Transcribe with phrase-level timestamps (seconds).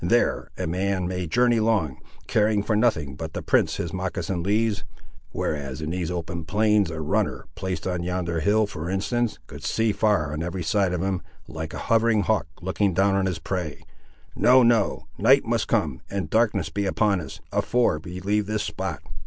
[0.03, 4.83] There a man may journey long, caring for nothing but the prints his moccasin leaves,
[5.31, 9.91] whereas in these open plains a runner, placed on yonder hill, for instance, could see
[9.91, 13.83] far on every side of him, like a hovering hawk looking down on his prey.
[14.35, 19.03] No, no; night must come, and darkness be upon us, afore we leave this spot.